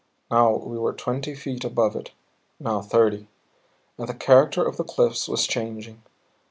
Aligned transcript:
Now 0.31 0.55
we 0.55 0.79
were 0.79 0.93
twenty 0.93 1.35
feet 1.35 1.63
above 1.63 1.95
it, 1.95 2.09
now 2.59 2.81
thirty. 2.81 3.27
And 3.99 4.09
the 4.09 4.15
character 4.15 4.65
of 4.65 4.77
the 4.77 4.83
cliffs 4.83 5.27
was 5.29 5.45
changing. 5.45 6.01